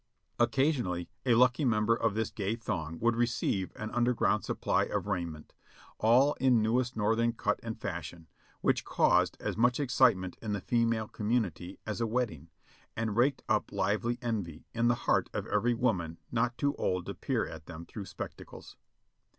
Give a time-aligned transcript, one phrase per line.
[0.39, 4.85] Occasion ally a lucky member of this gay throng would receive an under ground supply
[4.85, 5.53] of raiment,
[5.99, 8.27] all in newest Northern cut and fashion,
[8.61, 12.49] which caused as much excitement in the female community as a wedding,
[12.97, 17.13] and raked up lively envy in the heart of every woman not too old to
[17.13, 18.77] peer at them through spectacles.